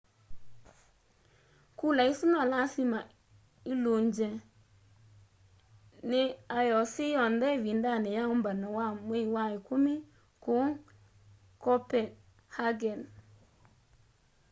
[1.79, 2.99] kula isu no lasima
[3.71, 4.27] ilungwe
[6.09, 6.21] ni
[6.65, 9.93] ioc yonthe ivindani ya umbano wa mwei wa ikumi
[10.43, 10.67] kuu
[11.63, 13.01] copenhagen